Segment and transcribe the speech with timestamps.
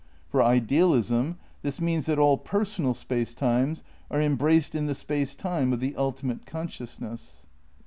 [0.29, 5.71] For idealism this means that all personal space times are embraced in the Space Time
[5.73, 7.45] of the ultimate con sciousness.